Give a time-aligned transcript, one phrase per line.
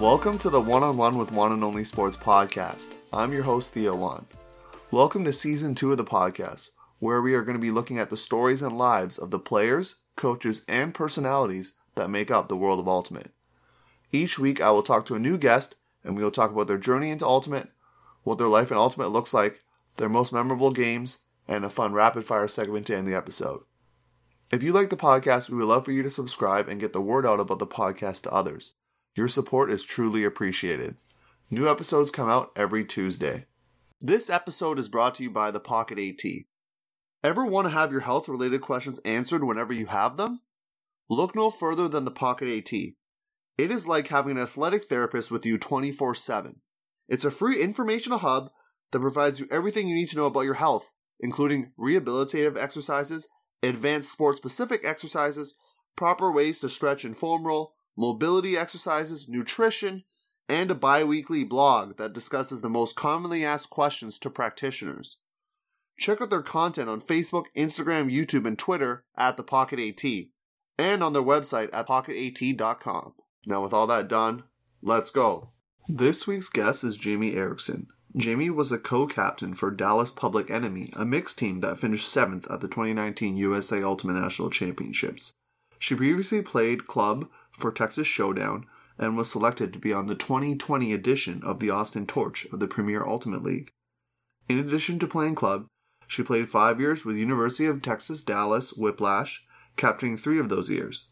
[0.00, 2.94] Welcome to the One on One with One and Only Sports podcast.
[3.12, 4.26] I'm your host, Theo One.
[4.90, 8.10] Welcome to season two of the podcast, where we are going to be looking at
[8.10, 12.80] the stories and lives of the players, coaches, and personalities that make up the world
[12.80, 13.30] of Ultimate.
[14.10, 16.76] Each week, I will talk to a new guest, and we will talk about their
[16.76, 17.68] journey into Ultimate,
[18.24, 19.60] what their life in Ultimate looks like,
[19.96, 23.62] their most memorable games, and a fun rapid fire segment to end the episode.
[24.50, 27.00] If you like the podcast, we would love for you to subscribe and get the
[27.00, 28.72] word out about the podcast to others.
[29.16, 30.96] Your support is truly appreciated.
[31.48, 33.46] New episodes come out every Tuesday.
[34.00, 36.28] This episode is brought to you by the Pocket AT.
[37.22, 40.40] Ever want to have your health related questions answered whenever you have them?
[41.08, 42.72] Look no further than the Pocket AT.
[42.72, 46.60] It is like having an athletic therapist with you 24 7.
[47.08, 48.50] It's a free informational hub
[48.90, 53.28] that provides you everything you need to know about your health, including rehabilitative exercises,
[53.62, 55.54] advanced sport specific exercises,
[55.94, 60.04] proper ways to stretch and foam roll, mobility exercises, nutrition,
[60.48, 65.20] and a bi weekly blog that discusses the most commonly asked questions to practitioners.
[65.98, 70.04] Check out their content on Facebook, Instagram, YouTube, and Twitter at the Pocket AT,
[70.76, 73.14] and on their website at pocketat.com.
[73.46, 74.44] Now, with all that done,
[74.82, 75.50] let's go.
[75.86, 77.86] This week's guest is Jamie Erickson.
[78.16, 82.60] Jamie was a co-captain for Dallas Public Enemy, a mixed team that finished 7th at
[82.60, 85.32] the 2019 USA Ultimate National Championships.
[85.84, 88.64] She previously played club for Texas Showdown
[88.96, 92.66] and was selected to be on the 2020 edition of the Austin Torch of the
[92.66, 93.70] Premier Ultimate League.
[94.48, 95.66] In addition to playing club,
[96.06, 99.44] she played five years with University of Texas Dallas Whiplash,
[99.76, 101.08] captaining three of those years.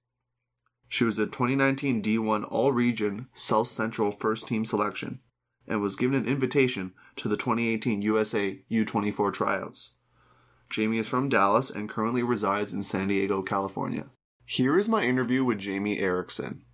[0.88, 5.20] She was a 2019 D1 All Region South Central First Team selection
[5.68, 9.98] and was given an invitation to the 2018 USA U24 tryouts.
[10.70, 14.06] Jamie is from Dallas and currently resides in San Diego, California.
[14.52, 16.66] Here is my interview with Jamie Erickson.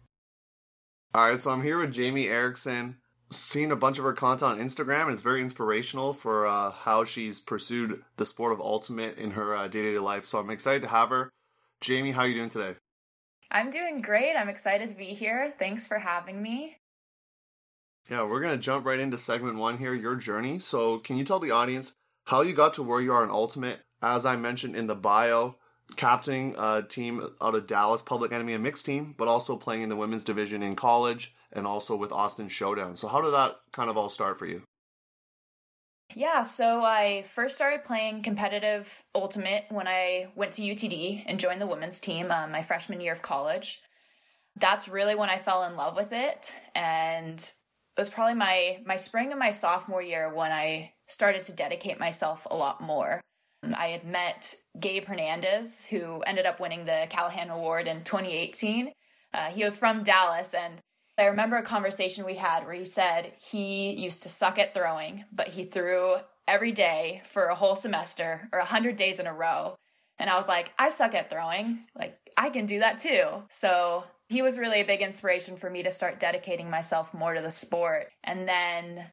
[1.14, 2.96] All right, so I'm here with Jamie Erickson.
[3.30, 7.04] Seen a bunch of her content on Instagram, and it's very inspirational for uh, how
[7.04, 10.24] she's pursued the sport of ultimate in her day to day life.
[10.24, 11.30] So I'm excited to have her.
[11.80, 12.74] Jamie, how are you doing today?
[13.52, 14.34] I'm doing great.
[14.34, 15.54] I'm excited to be here.
[15.56, 16.78] Thanks for having me.
[18.10, 20.58] Yeah, we're going to jump right into segment one here your journey.
[20.58, 21.92] So, can you tell the audience
[22.24, 23.82] how you got to where you are in Ultimate?
[24.02, 25.58] As I mentioned in the bio,
[25.96, 29.88] captaining a team out of Dallas, Public Enemy, a mixed team, but also playing in
[29.88, 32.96] the women's division in college and also with Austin Showdown.
[32.96, 34.62] So, how did that kind of all start for you?
[36.14, 41.60] Yeah, so I first started playing competitive ultimate when I went to UTD and joined
[41.60, 43.80] the women's team um, my freshman year of college.
[44.56, 48.96] That's really when I fell in love with it, and it was probably my my
[48.96, 53.20] spring of my sophomore year when I started to dedicate myself a lot more.
[53.74, 58.92] I had met Gabe Hernandez, who ended up winning the Callahan Award in 2018.
[59.34, 60.80] Uh, he was from Dallas, and
[61.18, 65.24] I remember a conversation we had where he said he used to suck at throwing,
[65.32, 69.76] but he threw every day for a whole semester or 100 days in a row.
[70.18, 71.84] And I was like, I suck at throwing.
[71.94, 73.42] Like, I can do that too.
[73.50, 77.40] So he was really a big inspiration for me to start dedicating myself more to
[77.40, 78.08] the sport.
[78.24, 79.06] And then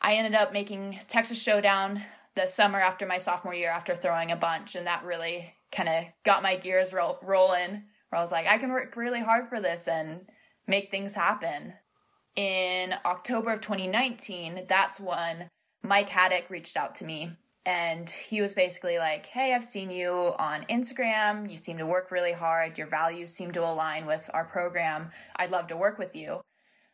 [0.00, 2.02] I ended up making Texas Showdown
[2.36, 4.76] the summer after my sophomore year after throwing a bunch.
[4.76, 8.58] And that really kind of got my gears roll- rolling where I was like, I
[8.58, 10.26] can work really hard for this and
[10.68, 11.72] make things happen.
[12.36, 15.48] In October of 2019, that's when
[15.82, 17.32] Mike Haddock reached out to me.
[17.64, 21.50] And he was basically like, Hey, I've seen you on Instagram.
[21.50, 22.78] You seem to work really hard.
[22.78, 25.10] Your values seem to align with our program.
[25.34, 26.42] I'd love to work with you.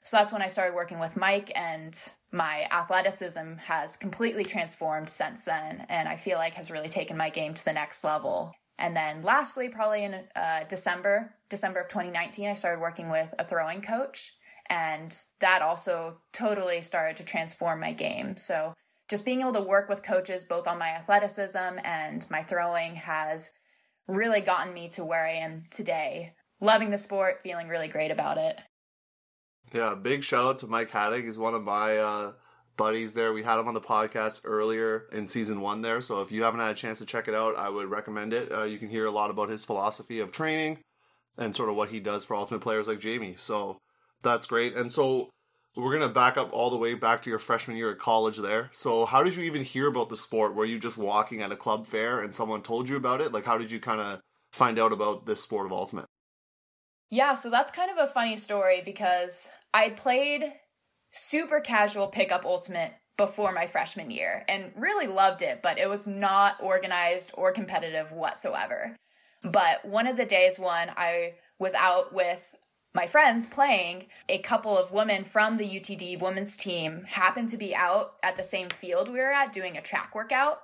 [0.02, 1.96] So that's when I started working with Mike, and
[2.32, 5.86] my athleticism has completely transformed since then.
[5.88, 8.52] And I feel like has really taken my game to the next level.
[8.78, 13.44] And then lastly, probably in uh, December, December of 2019, I started working with a
[13.44, 14.34] throwing coach.
[14.68, 18.36] And that also totally started to transform my game.
[18.36, 18.74] So
[19.08, 23.50] just being able to work with coaches both on my athleticism and my throwing has
[24.08, 26.32] really gotten me to where I am today.
[26.60, 28.58] Loving the sport, feeling really great about it.
[29.72, 31.24] Yeah, big shout out to Mike Haddock.
[31.24, 32.32] He's one of my uh,
[32.76, 33.32] buddies there.
[33.32, 36.02] We had him on the podcast earlier in season one there.
[36.02, 38.52] So if you haven't had a chance to check it out, I would recommend it.
[38.52, 40.78] Uh, you can hear a lot about his philosophy of training
[41.38, 43.34] and sort of what he does for ultimate players like Jamie.
[43.36, 43.78] So
[44.22, 44.76] that's great.
[44.76, 45.30] And so
[45.74, 48.36] we're going to back up all the way back to your freshman year at college
[48.36, 48.68] there.
[48.72, 50.54] So how did you even hear about the sport?
[50.54, 53.32] Were you just walking at a club fair and someone told you about it?
[53.32, 54.20] Like how did you kind of
[54.52, 56.06] find out about this sport of ultimate?
[57.12, 60.50] Yeah, so that's kind of a funny story because I played
[61.10, 66.08] super casual pickup ultimate before my freshman year and really loved it, but it was
[66.08, 68.96] not organized or competitive whatsoever.
[69.44, 72.54] But one of the days when I was out with
[72.94, 77.74] my friends playing, a couple of women from the UTD women's team happened to be
[77.74, 80.60] out at the same field we were at doing a track workout.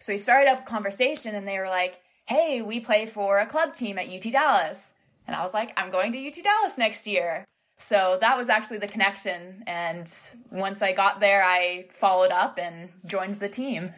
[0.00, 3.46] So we started up a conversation and they were like, Hey, we play for a
[3.46, 4.94] club team at UT Dallas.
[5.26, 7.44] And I was like, I'm going to UT Dallas next year.
[7.78, 9.64] So that was actually the connection.
[9.66, 10.12] And
[10.50, 13.94] once I got there, I followed up and joined the team.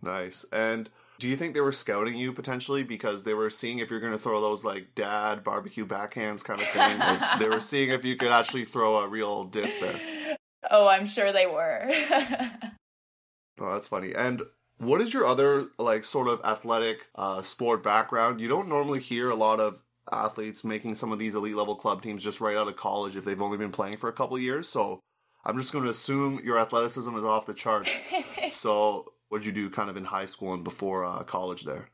[0.00, 0.44] Nice.
[0.52, 4.00] And do you think they were scouting you potentially because they were seeing if you're
[4.00, 6.98] going to throw those like dad barbecue backhands kind of thing?
[7.38, 10.00] they were seeing if you could actually throw a real disc there.
[10.70, 11.82] Oh, I'm sure they were.
[11.90, 14.14] oh, that's funny.
[14.14, 14.42] And
[14.78, 18.40] what is your other like sort of athletic uh, sport background?
[18.40, 22.02] You don't normally hear a lot of athletes making some of these elite level club
[22.02, 24.68] teams just right out of college if they've only been playing for a couple years.
[24.68, 25.00] So
[25.44, 27.92] I'm just going to assume your athleticism is off the charts.
[28.50, 31.88] so what did you do kind of in high school and before uh, college there?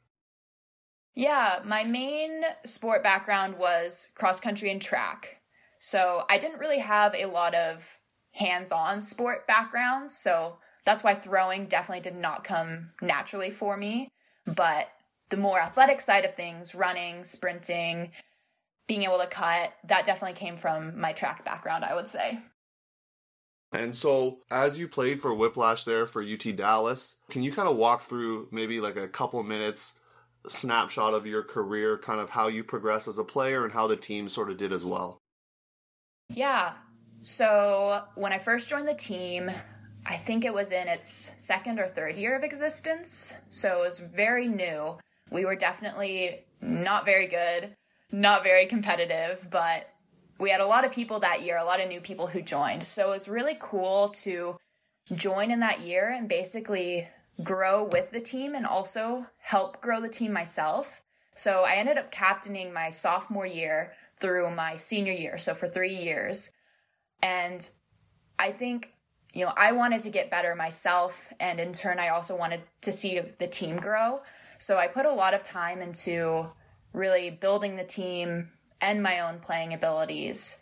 [1.14, 5.40] Yeah, my main sport background was cross country and track.
[5.78, 7.98] So I didn't really have a lot of
[8.32, 10.16] hands on sport backgrounds.
[10.16, 14.08] So that's why throwing definitely did not come naturally for me.
[14.46, 14.88] But
[15.30, 18.10] the more athletic side of things, running, sprinting,
[18.86, 22.40] being able to cut, that definitely came from my track background, I would say.
[23.70, 27.76] And so, as you played for Whiplash there for UT Dallas, can you kind of
[27.76, 30.00] walk through maybe like a couple minutes
[30.46, 33.96] snapshot of your career, kind of how you progressed as a player and how the
[33.96, 35.18] team sort of did as well?
[36.30, 36.72] Yeah.
[37.20, 39.50] So, when I first joined the team,
[40.06, 43.34] I think it was in its second or third year of existence.
[43.50, 44.96] So, it was very new.
[45.30, 47.74] We were definitely not very good,
[48.10, 49.92] not very competitive, but
[50.38, 52.84] we had a lot of people that year, a lot of new people who joined.
[52.84, 54.56] So it was really cool to
[55.14, 57.08] join in that year and basically
[57.42, 61.02] grow with the team and also help grow the team myself.
[61.34, 65.94] So I ended up captaining my sophomore year through my senior year, so for three
[65.94, 66.50] years.
[67.22, 67.68] And
[68.38, 68.92] I think,
[69.32, 72.90] you know, I wanted to get better myself, and in turn, I also wanted to
[72.90, 74.20] see the team grow.
[74.58, 76.50] So I put a lot of time into
[76.92, 78.50] really building the team,
[78.80, 80.58] and my own playing abilities,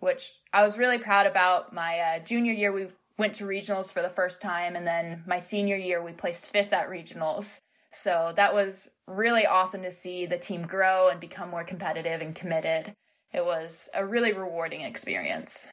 [0.00, 1.72] which I was really proud about.
[1.72, 2.88] My uh, junior year, we
[3.18, 6.72] went to regionals for the first time, and then my senior year, we placed fifth
[6.72, 7.60] at regionals.
[7.92, 12.34] So that was really awesome to see the team grow and become more competitive and
[12.34, 12.94] committed.
[13.32, 15.68] It was a really rewarding experience.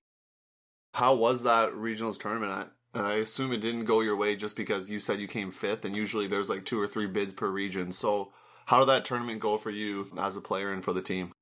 [0.94, 2.70] How was that regionals tournament?
[2.94, 5.96] I assume it didn't go your way just because you said you came fifth, and
[5.96, 7.92] usually there's like two or three bids per region.
[7.92, 8.32] So,
[8.66, 11.34] how did that tournament go for you as a player and for the team?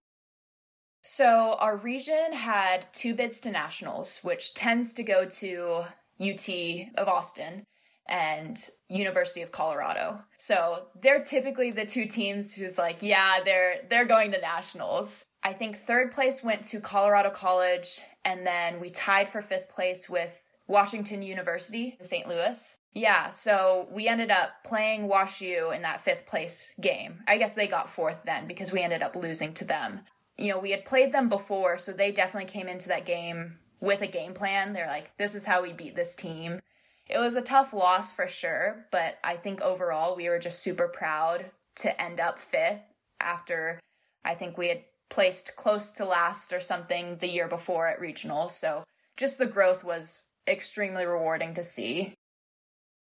[1.03, 5.83] So our region had two bids to nationals, which tends to go to
[6.19, 6.50] UT
[6.95, 7.63] of Austin
[8.07, 8.57] and
[8.88, 10.21] University of Colorado.
[10.38, 15.24] So they're typically the two teams who's like, yeah, they're they're going to nationals.
[15.44, 20.07] I think third place went to Colorado College and then we tied for fifth place
[20.07, 20.39] with
[20.71, 22.27] Washington University in St.
[22.27, 22.77] Louis.
[22.94, 27.23] Yeah, so we ended up playing WashU in that fifth place game.
[27.27, 30.01] I guess they got fourth then because we ended up losing to them
[30.41, 34.01] you know, we had played them before, so they definitely came into that game with
[34.01, 34.73] a game plan.
[34.73, 36.59] They're like, this is how we beat this team.
[37.07, 40.88] It was a tough loss for sure, but I think overall we were just super
[40.88, 42.81] proud to end up fifth
[43.19, 43.80] after
[44.25, 48.51] I think we had placed close to last or something the year before at regionals.
[48.51, 48.83] So
[49.18, 52.14] just the growth was extremely rewarding to see.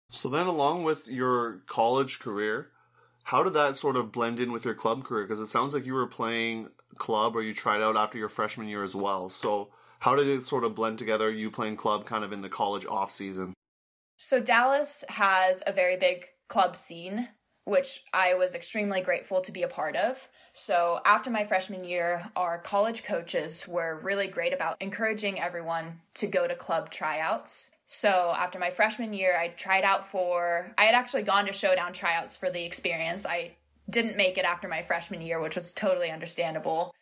[0.10, 2.72] So then, along with your college career,
[3.24, 5.24] how did that sort of blend in with your club career?
[5.24, 8.68] Because it sounds like you were playing club or you tried out after your freshman
[8.68, 9.30] year as well.
[9.30, 9.70] So
[10.00, 12.86] how did it sort of blend together, you playing club kind of in the college
[12.86, 13.54] off season?
[14.18, 17.30] So Dallas has a very big club scene,
[17.66, 20.28] which I was extremely grateful to be a part of.
[20.60, 26.28] So after my freshman year, our college coaches were really great about encouraging everyone to
[26.28, 27.72] go to club tryouts.
[27.86, 31.94] So after my freshman year, I tried out for, I had actually gone to showdown
[31.94, 33.26] tryouts for the experience.
[33.26, 33.56] I
[33.90, 36.94] didn't make it after my freshman year, which was totally understandable.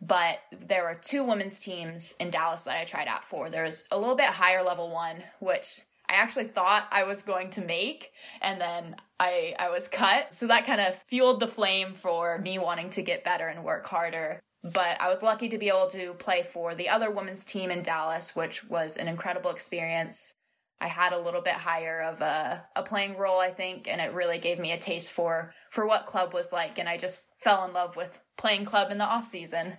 [0.00, 3.48] But there were two women's teams in Dallas that I tried out for.
[3.48, 7.50] There was a little bit higher level one, which I actually thought I was going
[7.50, 10.34] to make, and then I I was cut.
[10.34, 13.86] So that kind of fueled the flame for me wanting to get better and work
[13.86, 14.40] harder.
[14.62, 17.82] But I was lucky to be able to play for the other women's team in
[17.82, 20.34] Dallas, which was an incredible experience.
[20.80, 24.12] I had a little bit higher of a, a playing role, I think, and it
[24.12, 27.64] really gave me a taste for for what club was like, and I just fell
[27.64, 29.78] in love with playing club in the off season.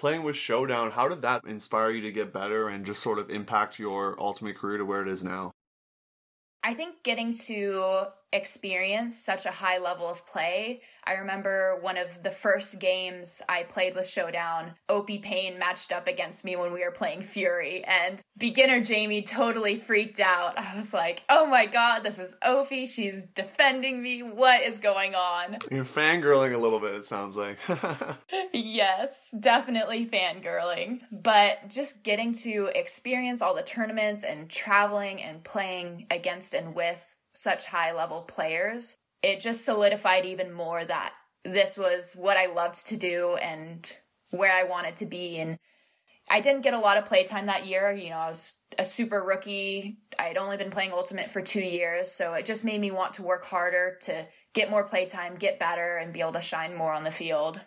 [0.00, 3.28] Playing with Showdown, how did that inspire you to get better and just sort of
[3.28, 5.50] impact your ultimate career to where it is now?
[6.62, 10.82] I think getting to experience such a high level of play.
[11.04, 16.06] I remember one of the first games I played with Showdown, Opi Payne matched up
[16.06, 20.58] against me when we were playing Fury, and beginner Jamie totally freaked out.
[20.58, 25.14] I was like, oh my god, this is Opi, she's defending me, what is going
[25.14, 25.58] on?
[25.70, 27.58] You're fangirling a little bit, it sounds like.
[28.52, 31.00] yes, definitely fangirling.
[31.10, 37.04] But just getting to experience all the tournaments and traveling and playing against and with
[37.34, 42.86] such high level players, it just solidified even more that this was what I loved
[42.88, 43.94] to do and
[44.30, 45.38] where I wanted to be.
[45.38, 45.58] And
[46.30, 47.92] I didn't get a lot of playtime that year.
[47.92, 49.98] You know, I was a super rookie.
[50.18, 52.10] I had only been playing Ultimate for two years.
[52.10, 55.96] So it just made me want to work harder to get more playtime, get better,
[55.96, 57.60] and be able to shine more on the field.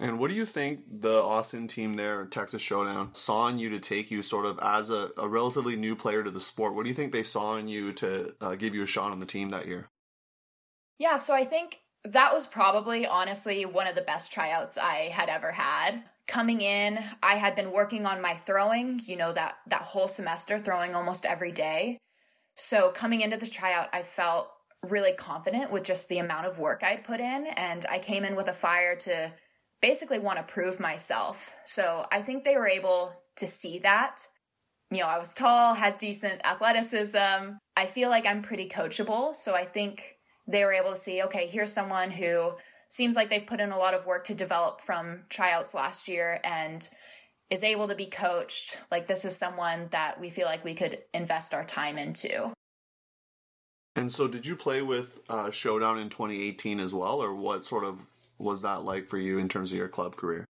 [0.00, 3.78] And what do you think the Austin team there, Texas Showdown, saw in you to
[3.78, 6.74] take you sort of as a, a relatively new player to the sport?
[6.74, 9.20] What do you think they saw in you to uh, give you a shot on
[9.20, 9.90] the team that year?
[10.98, 15.28] Yeah, so I think that was probably honestly one of the best tryouts I had
[15.28, 16.02] ever had.
[16.26, 20.58] Coming in, I had been working on my throwing, you know, that that whole semester
[20.58, 21.98] throwing almost every day.
[22.56, 24.50] So coming into the tryout, I felt
[24.88, 28.34] really confident with just the amount of work I'd put in and I came in
[28.34, 29.30] with a fire to
[29.80, 31.54] basically want to prove myself.
[31.64, 34.26] So I think they were able to see that.
[34.90, 37.56] You know, I was tall, had decent athleticism.
[37.76, 39.34] I feel like I'm pretty coachable.
[39.34, 42.52] So I think they were able to see, okay, here's someone who
[42.88, 46.40] seems like they've put in a lot of work to develop from tryouts last year
[46.42, 46.88] and
[47.48, 48.80] is able to be coached.
[48.90, 52.52] Like, this is someone that we feel like we could invest our time into.
[53.96, 57.84] And so, did you play with uh, Showdown in 2018 as well, or what sort
[57.84, 58.08] of
[58.40, 60.44] was that like for you in terms of your club career?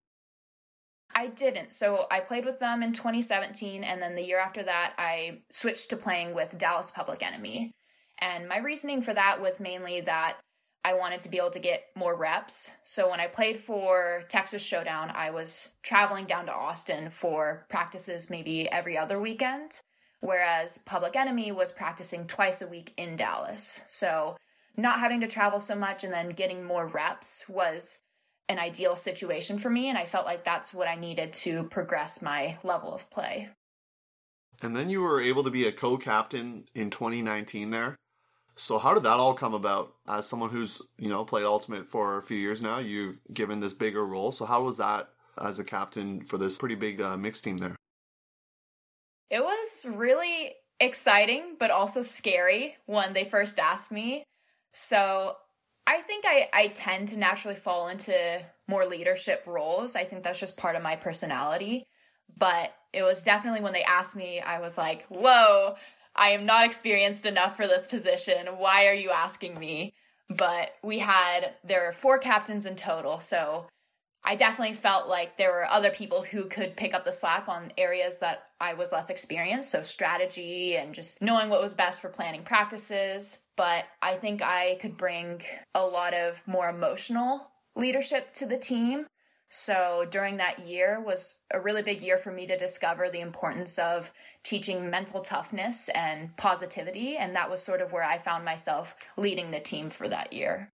[1.16, 1.74] I didn't.
[1.74, 5.90] So I played with them in 2017, and then the year after that, I switched
[5.90, 7.72] to playing with Dallas Public Enemy.
[8.20, 10.38] And my reasoning for that was mainly that
[10.86, 12.72] I wanted to be able to get more reps.
[12.86, 18.30] So when I played for Texas Showdown, I was traveling down to Austin for practices
[18.30, 19.82] maybe every other weekend,
[20.22, 23.82] whereas Public Enemy was practicing twice a week in Dallas.
[23.88, 24.38] So
[24.78, 28.00] not having to travel so much and then getting more reps was
[28.48, 29.90] an ideal situation for me.
[29.90, 33.50] And I felt like that's what I needed to progress my level of play.
[34.62, 37.96] And then you were able to be a co captain in 2019 there.
[38.56, 39.94] So how did that all come about?
[40.06, 43.74] As someone who's, you know, played Ultimate for a few years now, you've given this
[43.74, 44.34] bigger role.
[44.34, 45.10] So how was that
[45.40, 47.76] as a captain for this pretty big uh, mixed team there?
[49.30, 54.24] It was really exciting, but also scary when they first asked me.
[54.72, 55.36] So
[55.88, 58.14] I think I, I tend to naturally fall into
[58.68, 59.96] more leadership roles.
[59.96, 61.86] I think that's just part of my personality.
[62.38, 65.76] But it was definitely when they asked me, I was like, whoa,
[66.16, 68.48] I am not experienced enough for this position.
[68.58, 69.94] Why are you asking me?
[70.30, 73.20] But we had, there were four captains in total.
[73.20, 73.66] So
[74.24, 77.72] I definitely felt like there were other people who could pick up the slack on
[77.78, 79.72] areas that I was less experienced.
[79.72, 83.40] So, strategy and just knowing what was best for planning practices.
[83.56, 85.42] But I think I could bring
[85.74, 89.06] a lot of more emotional leadership to the team.
[89.48, 93.80] So, during that year was a really big year for me to discover the importance
[93.80, 94.12] of
[94.44, 97.18] teaching mental toughness and positivity.
[97.18, 100.70] And that was sort of where I found myself leading the team for that year.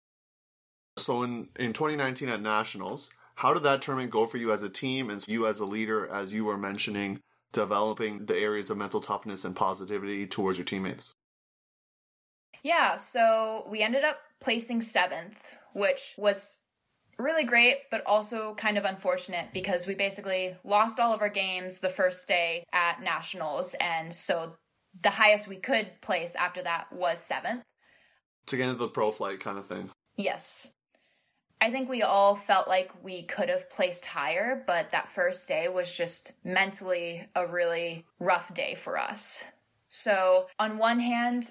[0.97, 4.69] So, in, in 2019 at Nationals, how did that tournament go for you as a
[4.69, 7.19] team and you as a leader, as you were mentioning,
[7.51, 11.13] developing the areas of mental toughness and positivity towards your teammates?
[12.63, 16.59] Yeah, so we ended up placing seventh, which was
[17.19, 21.79] really great, but also kind of unfortunate because we basically lost all of our games
[21.79, 23.75] the first day at Nationals.
[23.79, 24.55] And so
[25.01, 27.63] the highest we could place after that was seventh.
[28.47, 29.89] To get into the pro flight kind of thing.
[30.15, 30.69] Yes.
[31.65, 35.67] I think we all felt like we could have placed higher, but that first day
[35.67, 39.43] was just mentally a really rough day for us.
[39.89, 41.49] So, on one hand,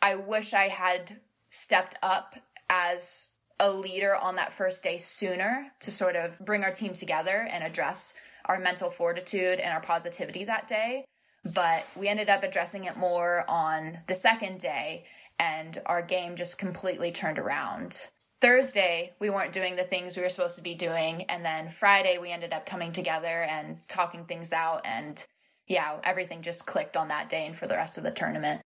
[0.00, 1.18] I wish I had
[1.50, 2.36] stepped up
[2.70, 7.48] as a leader on that first day sooner to sort of bring our team together
[7.50, 11.04] and address our mental fortitude and our positivity that day.
[11.44, 15.06] But we ended up addressing it more on the second day,
[15.40, 18.06] and our game just completely turned around.
[18.40, 21.22] Thursday, we weren't doing the things we were supposed to be doing.
[21.24, 24.82] And then Friday, we ended up coming together and talking things out.
[24.84, 25.24] And
[25.66, 28.60] yeah, everything just clicked on that day and for the rest of the tournament.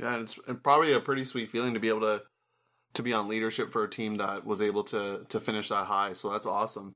[0.00, 2.22] Yeah, it's probably a pretty sweet feeling to be able to
[2.94, 6.12] to be on leadership for a team that was able to to finish that high.
[6.12, 6.94] So that's awesome.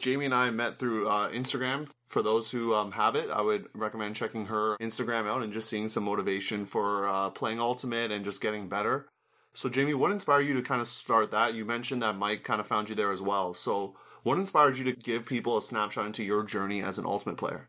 [0.00, 1.88] Jamie and I met through uh, Instagram.
[2.08, 5.68] For those who um, have it, I would recommend checking her Instagram out and just
[5.68, 9.08] seeing some motivation for uh, playing Ultimate and just getting better.
[9.54, 11.54] So, Jamie, what inspired you to kind of start that?
[11.54, 13.52] You mentioned that Mike kind of found you there as well.
[13.52, 17.36] So, what inspired you to give people a snapshot into your journey as an Ultimate
[17.36, 17.68] player?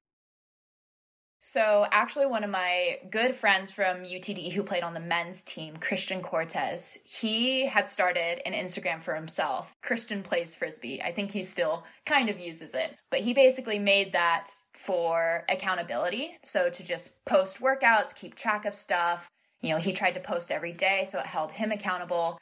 [1.45, 5.75] So, actually, one of my good friends from UTD who played on the men's team,
[5.75, 9.75] Christian Cortez, he had started an Instagram for himself.
[9.81, 11.01] Christian plays frisbee.
[11.01, 16.37] I think he still kind of uses it, but he basically made that for accountability.
[16.43, 19.29] So, to just post workouts, keep track of stuff.
[19.63, 22.38] You know, he tried to post every day, so it held him accountable.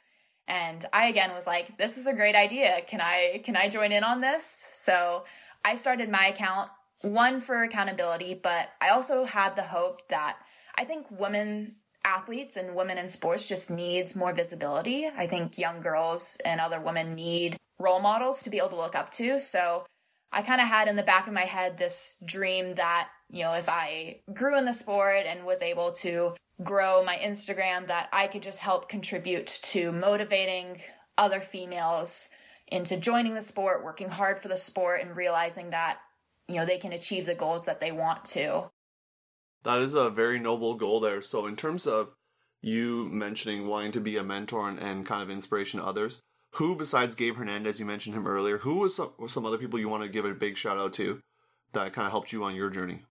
[0.46, 2.80] And I again was like, this is a great idea.
[2.86, 4.44] Can I can I join in on this?
[4.74, 5.24] So,
[5.64, 6.68] I started my account
[7.02, 10.38] one for accountability, but I also had the hope that
[10.76, 15.06] I think women athletes and women in sports just needs more visibility.
[15.06, 18.96] I think young girls and other women need role models to be able to look
[18.96, 19.40] up to.
[19.40, 19.84] So
[20.32, 23.54] I kind of had in the back of my head this dream that, you know,
[23.54, 28.26] if I grew in the sport and was able to grow my Instagram that I
[28.26, 30.80] could just help contribute to motivating
[31.16, 32.28] other females
[32.68, 35.98] into joining the sport, working hard for the sport and realizing that
[36.48, 38.70] you know they can achieve the goals that they want to.
[39.64, 41.22] That is a very noble goal there.
[41.22, 42.14] So in terms of
[42.62, 46.76] you mentioning wanting to be a mentor and, and kind of inspiration to others who
[46.76, 50.02] besides gabe hernandez you mentioned him earlier who was some, some other people you want
[50.02, 51.20] to give a big shout out to
[51.72, 53.02] that kind of helped you on your journey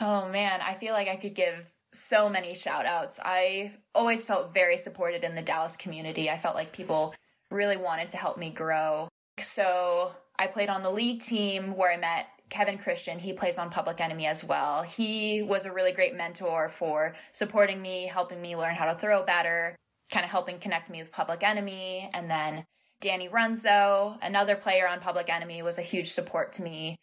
[0.00, 4.52] oh man i feel like i could give so many shout outs i always felt
[4.52, 7.14] very supported in the dallas community i felt like people
[7.50, 11.96] really wanted to help me grow so I played on the league team where I
[11.96, 13.18] met Kevin Christian.
[13.18, 14.82] He plays on Public Enemy as well.
[14.82, 19.24] He was a really great mentor for supporting me, helping me learn how to throw
[19.24, 19.74] better,
[20.10, 22.10] kind of helping connect me with Public Enemy.
[22.14, 22.64] And then
[23.00, 26.96] Danny Runzo, another player on Public Enemy, was a huge support to me.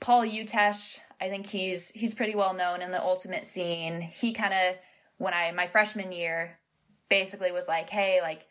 [0.00, 4.00] Paul Utesh, I think he's he's pretty well known in the ultimate scene.
[4.00, 4.76] He kind of
[5.18, 6.56] when I my freshman year
[7.08, 8.46] basically was like, "Hey, like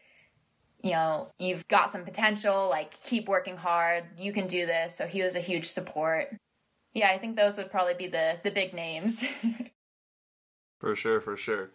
[0.83, 4.93] you know, you've got some potential, like keep working hard, you can do this.
[4.95, 6.35] So he was a huge support.
[6.93, 9.23] Yeah, I think those would probably be the the big names.
[10.79, 11.71] for sure, for sure.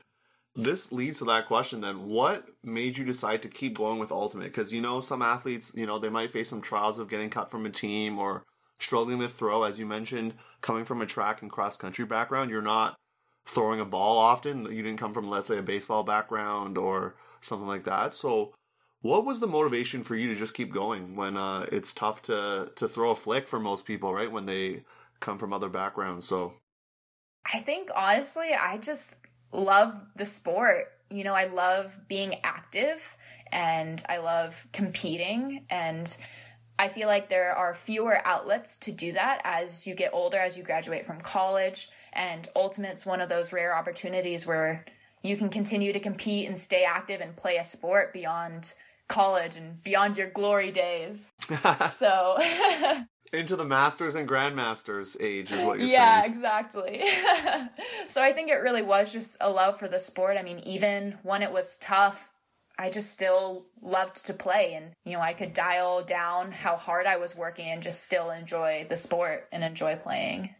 [0.55, 2.07] This leads to that question then.
[2.07, 4.44] What made you decide to keep going with Ultimate?
[4.44, 7.51] Because you know, some athletes, you know, they might face some trials of getting cut
[7.51, 8.44] from a team or
[8.79, 9.62] struggling to throw.
[9.62, 12.97] As you mentioned, coming from a track and cross country background, you're not
[13.47, 14.64] throwing a ball often.
[14.64, 18.14] You didn't come from, let's say, a baseball background or something like that.
[18.14, 18.55] So
[19.01, 22.73] what was the motivation for you to just keep going when uh, it's tough to
[22.77, 24.31] to throw a flick for most people, right?
[24.31, 24.85] When they
[25.21, 26.27] come from other backgrounds.
[26.27, 26.55] So,
[27.53, 29.16] I think honestly, I just
[29.53, 30.87] love the sport.
[31.11, 33.16] You know, I love being active
[33.51, 36.16] and I love competing and
[36.79, 40.57] I feel like there are fewer outlets to do that as you get older, as
[40.57, 41.91] you graduate from college.
[42.12, 44.85] And Ultimate's one of those rare opportunities where
[45.23, 48.75] you can continue to compete and stay active and play a sport beyond
[49.09, 51.29] college and beyond your glory days.
[51.88, 52.37] so
[53.33, 56.23] into the masters and grandmasters age is what you're yeah, saying.
[56.23, 57.03] Yeah, exactly.
[58.07, 60.37] so I think it really was just a love for the sport.
[60.37, 62.31] I mean, even when it was tough,
[62.79, 67.07] I just still loved to play and you know, I could dial down how hard
[67.07, 70.55] I was working and just still enjoy the sport and enjoy playing.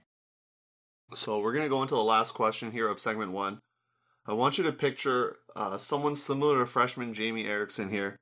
[1.15, 3.59] So we're going to go into the last question here of segment 1.
[4.27, 8.17] I want you to picture uh, someone similar to freshman Jamie Erickson here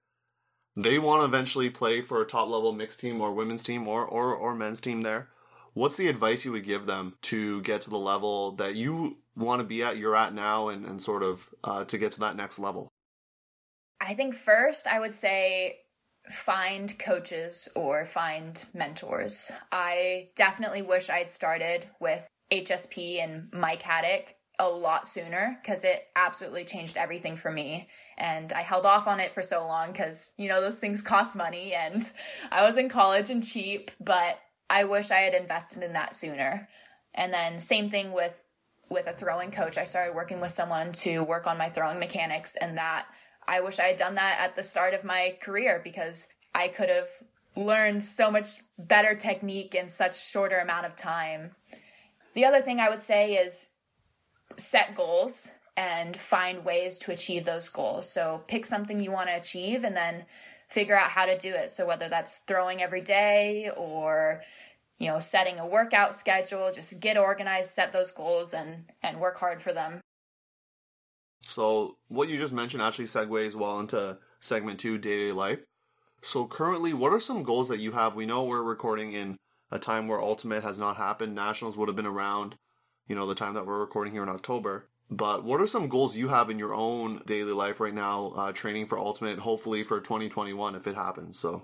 [0.76, 4.04] they want to eventually play for a top level mixed team or women's team or,
[4.04, 5.28] or, or men's team there,
[5.72, 9.60] what's the advice you would give them to get to the level that you want
[9.60, 12.36] to be at, you're at now, and, and sort of uh, to get to that
[12.36, 12.88] next level?
[14.00, 15.78] I think first I would say
[16.30, 19.52] find coaches or find mentors.
[19.70, 26.06] I definitely wish I'd started with HSP and Mike Haddock a lot sooner because it
[26.16, 30.32] absolutely changed everything for me and I held off on it for so long because
[30.38, 32.10] you know those things cost money and
[32.50, 36.68] I was in college and cheap, but I wish I had invested in that sooner.
[37.14, 38.42] And then same thing with
[38.88, 39.78] with a throwing coach.
[39.78, 43.06] I started working with someone to work on my throwing mechanics and that
[43.48, 46.88] I wish I had done that at the start of my career because I could
[46.88, 47.08] have
[47.54, 51.52] learned so much better technique in such shorter amount of time.
[52.34, 53.70] The other thing I would say is
[54.56, 58.08] set goals and find ways to achieve those goals.
[58.08, 60.24] So pick something you want to achieve and then
[60.68, 61.70] figure out how to do it.
[61.70, 64.42] So whether that's throwing every day or
[64.98, 69.38] you know setting a workout schedule, just get organized, set those goals and and work
[69.38, 70.00] hard for them.
[71.46, 75.60] So what you just mentioned actually segues well into segment 2 day-to-day life.
[76.20, 78.16] So currently, what are some goals that you have?
[78.16, 79.36] We know we're recording in
[79.70, 81.36] a time where Ultimate has not happened.
[81.36, 82.56] Nationals would have been around,
[83.06, 84.88] you know, the time that we're recording here in October.
[85.08, 88.50] But what are some goals you have in your own daily life right now, uh,
[88.50, 91.38] training for Ultimate, hopefully for 2021 if it happens?
[91.38, 91.62] So.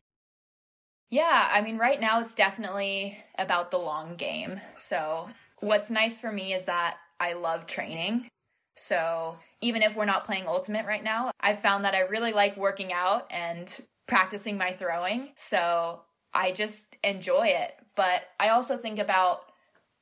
[1.11, 4.61] Yeah, I mean, right now it's definitely about the long game.
[4.77, 8.29] So, what's nice for me is that I love training.
[8.77, 12.57] So, even if we're not playing Ultimate right now, I've found that I really like
[12.57, 15.31] working out and practicing my throwing.
[15.35, 16.01] So,
[16.35, 17.75] I just enjoy it.
[17.95, 19.53] But I also think about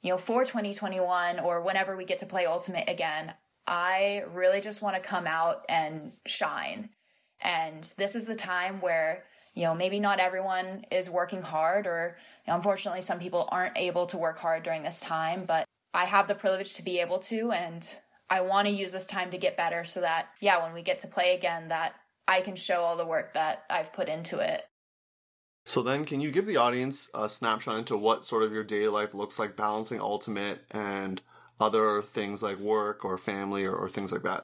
[0.02, 3.34] you know, for 2021 or whenever we get to play Ultimate again,
[3.66, 6.90] I really just want to come out and shine.
[7.40, 12.16] And this is the time where, you know, maybe not everyone is working hard, or
[12.46, 16.04] you know, unfortunately, some people aren't able to work hard during this time, but I
[16.04, 17.52] have the privilege to be able to.
[17.52, 17.86] And
[18.30, 21.00] I want to use this time to get better so that, yeah, when we get
[21.00, 21.94] to play again, that
[22.28, 24.64] I can show all the work that I've put into it.
[25.66, 28.88] So then, can you give the audience a snapshot into what sort of your daily
[28.88, 31.20] life looks like, balancing ultimate and
[31.58, 34.42] other things like work or family or, or things like that?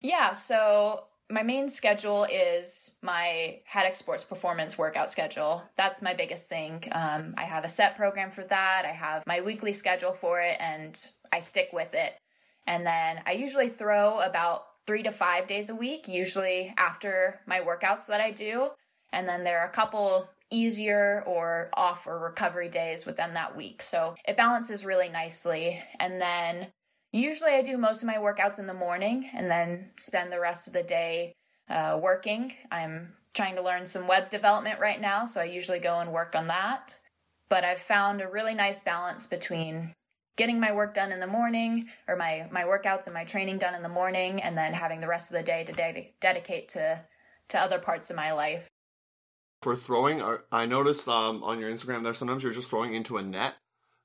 [0.00, 5.62] Yeah, so my main schedule is my Haddock Sports Performance workout schedule.
[5.76, 6.84] That's my biggest thing.
[6.92, 8.82] Um, I have a set program for that.
[8.84, 10.94] I have my weekly schedule for it, and
[11.32, 12.14] I stick with it.
[12.66, 17.60] And then I usually throw about three to five days a week, usually after my
[17.60, 18.70] workouts that I do.
[19.12, 23.82] And then there are a couple easier or off or recovery days within that week.
[23.82, 25.82] So it balances really nicely.
[25.98, 26.68] And then
[27.12, 30.66] usually I do most of my workouts in the morning and then spend the rest
[30.66, 31.32] of the day
[31.68, 32.54] uh, working.
[32.70, 36.36] I'm trying to learn some web development right now, so I usually go and work
[36.36, 36.98] on that.
[37.48, 39.92] But I've found a really nice balance between
[40.36, 43.74] getting my work done in the morning or my, my workouts and my training done
[43.74, 47.00] in the morning and then having the rest of the day to de- dedicate to
[47.46, 48.70] to other parts of my life
[49.64, 53.22] for throwing, I noticed um, on your Instagram there sometimes you're just throwing into a
[53.22, 53.54] net.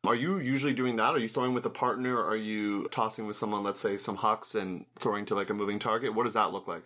[0.06, 1.13] Are you usually doing that?
[1.13, 2.18] Are you throwing with a partner?
[2.24, 5.78] Are you tossing with someone, let's say some hucks and throwing to like a moving
[5.78, 6.15] target?
[6.15, 6.84] What does that look like?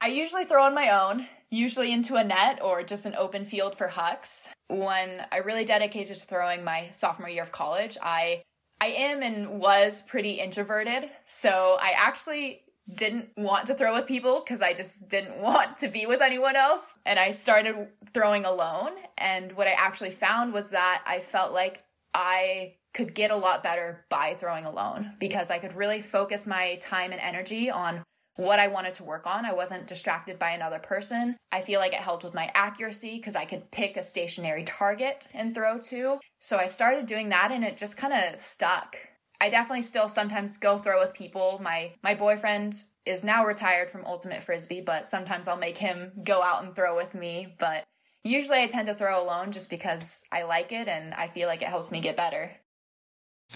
[0.00, 3.76] I usually throw on my own, usually into a net or just an open field
[3.76, 4.48] for hucks.
[4.68, 8.42] When I really dedicated to throwing my sophomore year of college, I
[8.80, 12.62] I am and was pretty introverted, so I actually
[12.94, 16.56] didn't want to throw with people because I just didn't want to be with anyone
[16.56, 16.94] else.
[17.04, 18.92] And I started throwing alone.
[19.16, 21.84] And what I actually found was that I felt like
[22.14, 26.76] I could get a lot better by throwing alone because I could really focus my
[26.80, 28.02] time and energy on
[28.38, 29.44] what I wanted to work on.
[29.44, 31.36] I wasn't distracted by another person.
[31.50, 35.26] I feel like it helped with my accuracy because I could pick a stationary target
[35.34, 36.20] and throw to.
[36.38, 38.96] So I started doing that and it just kind of stuck.
[39.40, 41.58] I definitely still sometimes go throw with people.
[41.60, 46.40] My my boyfriend is now retired from ultimate frisbee, but sometimes I'll make him go
[46.40, 47.82] out and throw with me, but
[48.22, 51.62] usually I tend to throw alone just because I like it and I feel like
[51.62, 52.52] it helps me get better.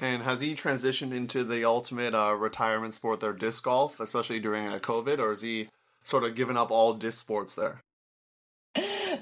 [0.00, 4.66] And has he transitioned into the ultimate uh, retirement sport there, disc golf, especially during
[4.66, 5.68] uh, COVID, or is he
[6.02, 7.80] sort of given up all disc sports there?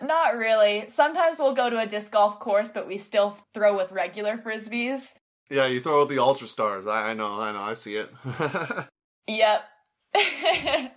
[0.00, 0.84] Not really.
[0.86, 5.14] Sometimes we'll go to a disc golf course, but we still throw with regular frisbees.
[5.50, 6.86] Yeah, you throw with the Ultra Stars.
[6.86, 8.10] I, I know, I know, I see it.
[9.26, 9.64] yep.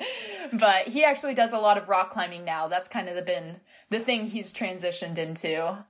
[0.54, 2.68] but he actually does a lot of rock climbing now.
[2.68, 3.60] That's kind of the been
[3.90, 5.84] the thing he's transitioned into.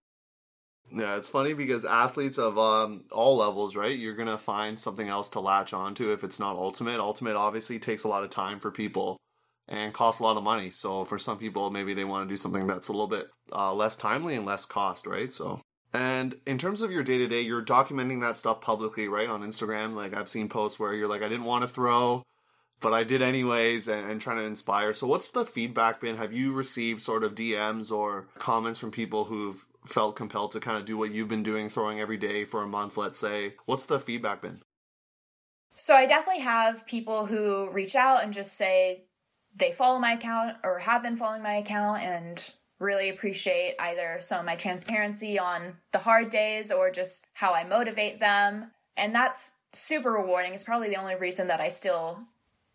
[0.91, 3.98] Yeah, it's funny because athletes of um, all levels, right?
[3.98, 7.00] You're gonna find something else to latch onto if it's not ultimate.
[7.00, 9.17] Ultimate obviously takes a lot of time for people
[9.67, 10.69] and costs a lot of money.
[10.69, 13.74] So for some people, maybe they want to do something that's a little bit uh,
[13.74, 15.32] less timely and less cost, right?
[15.32, 15.62] So
[15.93, 19.30] and in terms of your day to day, you're documenting that stuff publicly, right?
[19.30, 19.93] On Instagram.
[19.93, 22.24] Like I've seen posts where you're like, I didn't want to throw,
[22.82, 24.93] but I did anyways, and, and, trying to inspire.
[24.93, 26.17] So what's the feedback been?
[26.17, 30.78] Have you received sort of DMs or comments from people who've felt compelled to kind
[30.78, 33.56] of do what you've been doing, throwing every day for a month, let's say?
[33.65, 34.62] What's the feedback been?
[35.76, 39.06] So I definitely have people who reach out and just say
[39.56, 44.39] they follow my account or have been following my account and really appreciate either some
[44.39, 48.72] of my transparency on the hard days or just how I motivate them.
[48.98, 50.54] And that's super rewarding.
[50.54, 52.19] It's probably the only reason that I still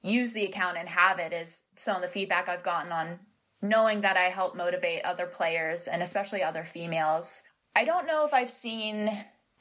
[0.03, 3.21] use the account and have it is some of the feedback I've gotten on
[3.63, 7.43] knowing that I help motivate other players and especially other females.
[7.75, 9.11] I don't know if I've seen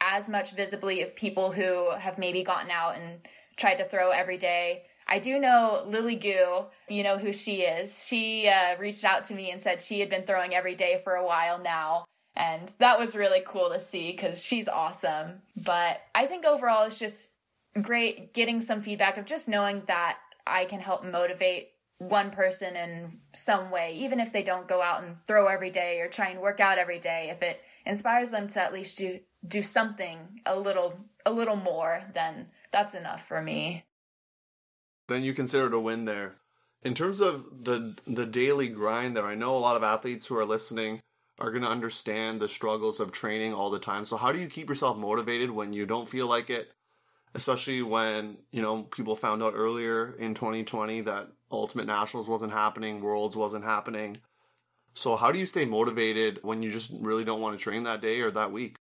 [0.02, 3.20] as much visibly of people who have maybe gotten out and
[3.56, 8.06] tried to throw every day I do know Lily Goo, you know who she is.
[8.06, 11.14] She uh, reached out to me and said she had been throwing every day for
[11.14, 12.06] a while now.
[12.36, 15.42] And that was really cool to see because she's awesome.
[15.56, 17.34] But I think overall it's just
[17.82, 23.20] great getting some feedback of just knowing that I can help motivate one person in
[23.34, 26.42] some way, even if they don't go out and throw every day or try and
[26.42, 30.58] work out every day, if it inspires them to at least do do something a
[30.58, 33.86] little a little more, then that's enough for me.
[35.08, 36.36] Then you consider it a win there.
[36.84, 40.38] In terms of the the daily grind there, I know a lot of athletes who
[40.38, 41.00] are listening
[41.40, 44.06] are going to understand the struggles of training all the time.
[44.06, 46.72] So how do you keep yourself motivated when you don't feel like it?
[47.36, 53.02] Especially when, you know, people found out earlier in 2020 that Ultimate Nationals wasn't happening,
[53.02, 54.18] Worlds wasn't happening.
[54.94, 58.02] So how do you stay motivated when you just really don't want to train that
[58.02, 58.76] day or that week?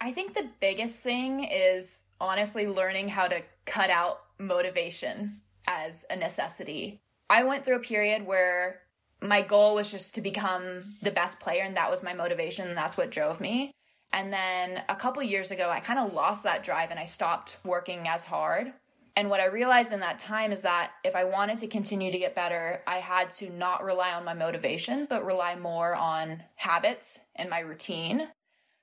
[0.00, 6.16] I think the biggest thing is honestly learning how to cut out motivation as a
[6.16, 7.00] necessity.
[7.28, 8.80] I went through a period where
[9.22, 12.76] my goal was just to become the best player and that was my motivation and
[12.76, 13.70] that's what drove me
[14.12, 17.58] and then a couple years ago i kind of lost that drive and i stopped
[17.64, 18.72] working as hard
[19.16, 22.18] and what i realized in that time is that if i wanted to continue to
[22.18, 27.20] get better i had to not rely on my motivation but rely more on habits
[27.36, 28.28] and my routine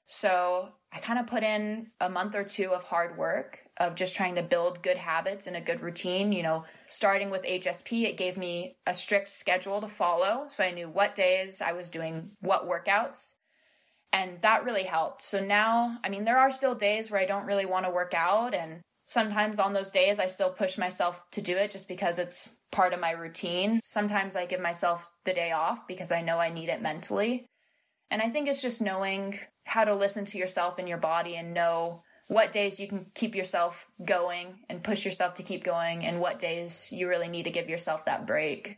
[0.08, 4.16] so I kind of put in a month or two of hard work of just
[4.16, 6.32] trying to build good habits and a good routine.
[6.32, 10.46] You know, starting with HSP, it gave me a strict schedule to follow.
[10.48, 13.34] So I knew what days I was doing what workouts.
[14.14, 15.22] And that really helped.
[15.22, 18.14] So now, I mean, there are still days where I don't really want to work
[18.14, 18.54] out.
[18.54, 22.52] And sometimes on those days, I still push myself to do it just because it's
[22.72, 23.80] part of my routine.
[23.84, 27.46] Sometimes I give myself the day off because I know I need it mentally.
[28.10, 31.54] And I think it's just knowing how to listen to yourself and your body and
[31.54, 36.20] know what days you can keep yourself going and push yourself to keep going and
[36.20, 38.78] what days you really need to give yourself that break.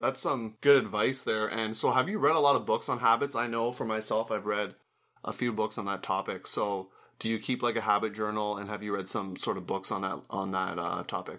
[0.00, 1.46] That's some good advice there.
[1.46, 3.36] And so have you read a lot of books on habits?
[3.36, 4.74] I know for myself I've read
[5.22, 6.46] a few books on that topic.
[6.46, 9.66] So do you keep like a habit journal and have you read some sort of
[9.66, 11.38] books on that on that uh, topic?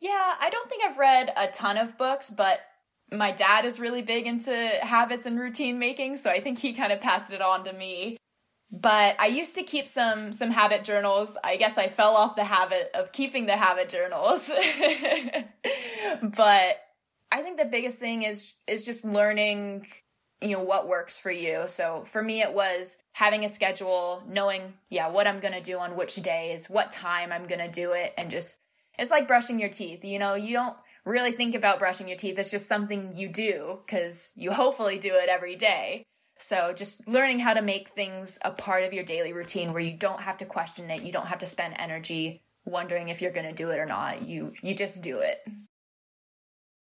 [0.00, 2.60] Yeah, I don't think I've read a ton of books, but
[3.12, 4.52] my dad is really big into
[4.82, 8.16] habits and routine making, so I think he kind of passed it on to me.
[8.72, 11.36] But I used to keep some some habit journals.
[11.44, 14.50] I guess I fell off the habit of keeping the habit journals.
[16.36, 16.76] but
[17.32, 19.86] I think the biggest thing is is just learning
[20.42, 21.64] you know what works for you.
[21.66, 25.78] So for me it was having a schedule, knowing yeah, what I'm going to do
[25.78, 28.60] on which days, what time I'm going to do it and just
[28.98, 30.04] it's like brushing your teeth.
[30.04, 32.38] You know, you don't really think about brushing your teeth.
[32.38, 36.04] It's just something you do because you hopefully do it every day.
[36.36, 39.92] So just learning how to make things a part of your daily routine where you
[39.92, 43.46] don't have to question it, you don't have to spend energy wondering if you're going
[43.46, 44.22] to do it or not.
[44.22, 45.40] You you just do it.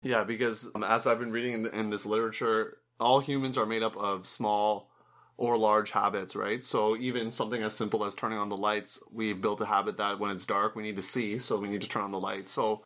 [0.02, 3.82] Yeah, because um, as I've been reading in, in this literature, all humans are made
[3.82, 4.90] up of small
[5.36, 6.62] or large habits, right?
[6.64, 10.18] So even something as simple as turning on the lights, we built a habit that
[10.18, 12.50] when it's dark, we need to see, so we need to turn on the lights.
[12.52, 12.82] So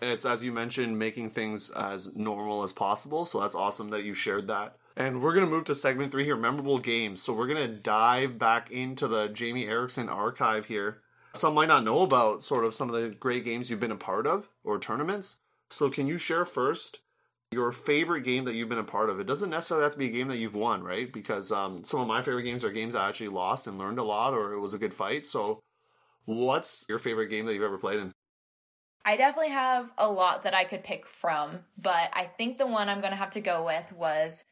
[0.00, 3.26] it's as you mentioned, making things as normal as possible.
[3.26, 4.76] So that's awesome that you shared that.
[4.96, 7.22] And we're gonna move to segment three here, memorable games.
[7.22, 11.02] So we're gonna dive back into the Jamie Erickson archive here.
[11.32, 13.96] Some might not know about sort of some of the great games you've been a
[13.96, 15.40] part of or tournaments.
[15.70, 17.00] So can you share first
[17.52, 19.20] your favorite game that you've been a part of?
[19.20, 21.12] It doesn't necessarily have to be a game that you've won, right?
[21.12, 24.04] Because um, some of my favorite games are games I actually lost and learned a
[24.04, 25.26] lot, or it was a good fight.
[25.26, 25.60] So,
[26.24, 28.12] what's your favorite game that you've ever played in?
[29.04, 32.88] I definitely have a lot that I could pick from, but I think the one
[32.88, 34.44] I'm going to have to go with was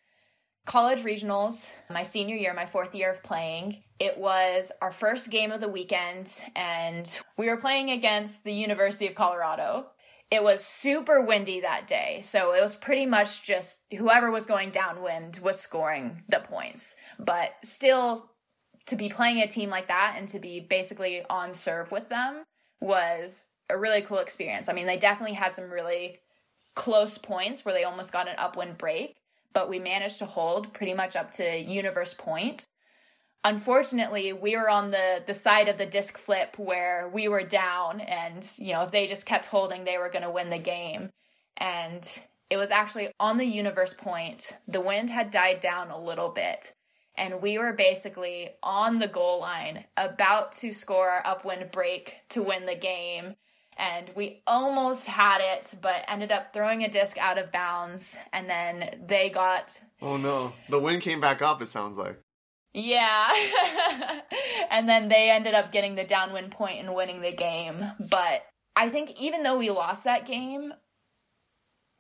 [0.65, 3.83] college regionals, my senior year, my fourth year of playing.
[3.99, 9.09] It was our first game of the weekend, and we were playing against the University
[9.09, 9.87] of Colorado.
[10.35, 14.71] It was super windy that day, so it was pretty much just whoever was going
[14.71, 16.97] downwind was scoring the points.
[17.21, 18.33] But still,
[18.87, 22.43] to be playing a team like that and to be basically on serve with them
[22.81, 24.69] was a really cool experience.
[24.69, 26.19] I mean, they definitely had some really
[26.75, 29.15] close points where they almost got an upwind break,
[29.53, 32.67] but we managed to hold pretty much up to universe point.
[33.45, 38.01] Unfortunately, we were on the the side of the disc flip where we were down
[38.01, 41.11] and, you know, if they just kept holding, they were going to win the game.
[41.59, 44.53] And it was actually on the universe point.
[44.67, 46.73] The wind had died down a little bit
[47.17, 52.43] and we were basically on the goal line about to score our upwind break to
[52.43, 53.37] win the game
[53.77, 58.49] and we almost had it, but ended up throwing a disc out of bounds, and
[58.49, 59.81] then they got.
[60.01, 60.53] Oh no!
[60.69, 61.61] The wind came back up.
[61.61, 62.21] It sounds like.
[62.75, 63.29] Yeah,
[64.71, 67.85] and then they ended up getting the downwind point and winning the game.
[68.01, 70.73] But I think even though we lost that game,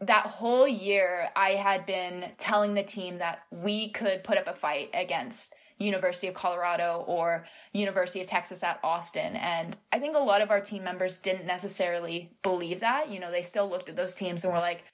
[0.00, 4.52] that whole year I had been telling the team that we could put up a
[4.52, 9.36] fight against University of Colorado or University of Texas at Austin.
[9.36, 13.10] And I think a lot of our team members didn't necessarily believe that.
[13.10, 14.84] You know, they still looked at those teams and were like,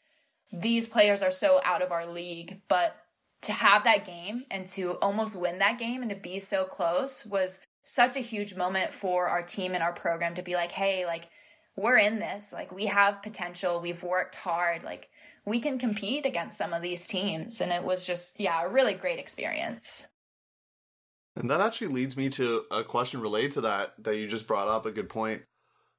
[0.53, 2.61] these players are so out of our league.
[2.69, 2.97] But
[3.43, 7.25] to have that game and to almost win that game and to be so close
[7.25, 11.07] was such a huge moment for our team and our program to be like, hey,
[11.07, 11.29] like,
[11.77, 12.53] we're in this.
[12.53, 13.81] Like, we have potential.
[13.81, 14.83] We've worked hard.
[14.83, 15.09] Like,
[15.47, 17.61] we can compete against some of these teams.
[17.61, 20.07] And it was just, yeah, a really great experience.
[21.37, 24.69] And that actually leads me to a question related to that that you just brought
[24.69, 25.43] up, a good point.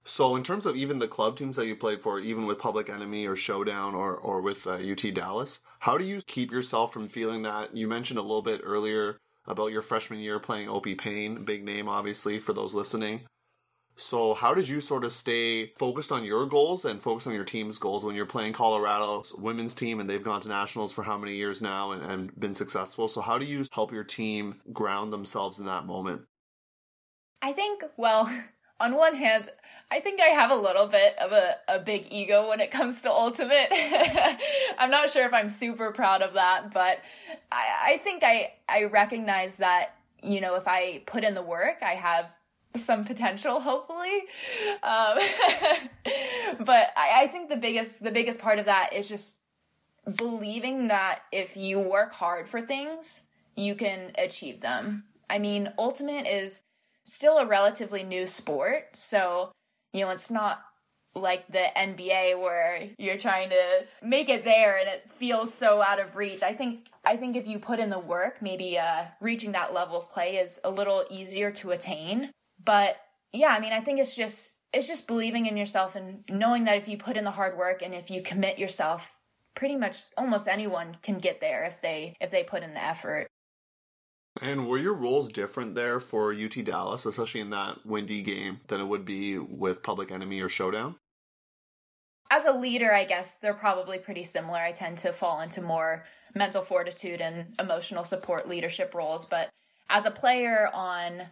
[0.03, 2.89] So, in terms of even the club teams that you played for, even with Public
[2.89, 7.07] Enemy or Showdown or, or with uh, UT Dallas, how do you keep yourself from
[7.07, 7.75] feeling that?
[7.75, 11.87] You mentioned a little bit earlier about your freshman year playing Opi Payne, big name,
[11.87, 13.21] obviously, for those listening.
[13.95, 17.43] So, how did you sort of stay focused on your goals and focused on your
[17.43, 21.17] team's goals when you're playing Colorado's women's team and they've gone to nationals for how
[21.17, 23.07] many years now and, and been successful?
[23.07, 26.23] So, how do you help your team ground themselves in that moment?
[27.43, 28.25] I think, well,
[28.81, 29.49] on one hand,
[29.91, 33.01] I think I have a little bit of a, a big ego when it comes
[33.01, 33.67] to Ultimate.
[34.79, 36.99] I'm not sure if I'm super proud of that, but
[37.51, 41.77] I, I think I, I recognize that, you know, if I put in the work,
[41.81, 42.31] I have
[42.75, 44.21] some potential, hopefully.
[44.81, 45.17] Um,
[46.65, 49.35] but I, I think the biggest the biggest part of that is just
[50.15, 53.23] believing that if you work hard for things,
[53.55, 55.03] you can achieve them.
[55.29, 56.61] I mean, ultimate is
[57.05, 59.51] still a relatively new sport, so
[59.93, 60.61] you know it's not
[61.13, 65.99] like the NBA where you're trying to make it there and it feels so out
[65.99, 66.41] of reach.
[66.41, 69.97] I think I think if you put in the work, maybe uh, reaching that level
[69.97, 72.31] of play is a little easier to attain.
[72.63, 72.97] But
[73.33, 76.77] yeah, I mean, I think it's just it's just believing in yourself and knowing that
[76.77, 79.17] if you put in the hard work and if you commit yourself,
[79.53, 83.27] pretty much almost anyone can get there if they if they put in the effort.
[84.39, 88.79] And were your roles different there for UT Dallas, especially in that windy game, than
[88.79, 90.95] it would be with Public Enemy or Showdown?
[92.31, 94.57] As a leader, I guess they're probably pretty similar.
[94.57, 99.49] I tend to fall into more mental fortitude and emotional support leadership roles, but
[99.89, 101.23] as a player on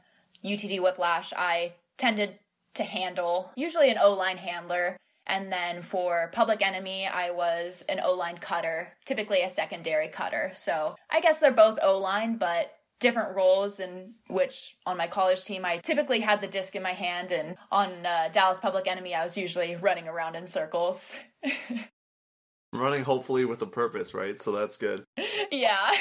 [0.43, 2.37] UTD Whiplash, I tended
[2.73, 4.97] to handle usually an O line handler.
[5.25, 10.51] And then for Public Enemy, I was an O line cutter, typically a secondary cutter.
[10.53, 15.43] So I guess they're both O line, but different roles in which on my college
[15.45, 19.15] team I typically had the disc in my hand and on uh, Dallas Public Enemy
[19.15, 21.15] I was usually running around in circles.
[22.73, 24.39] running hopefully with a purpose, right?
[24.39, 25.03] So that's good.
[25.51, 25.91] Yeah.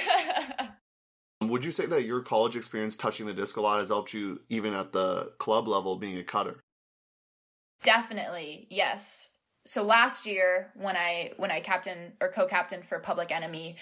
[1.43, 4.41] Would you say that your college experience touching the disc a lot has helped you
[4.49, 6.61] even at the club level being a cutter?
[7.83, 9.31] Definitely, yes.
[9.65, 13.77] So last year when I when I captain or co-captain for Public Enemy,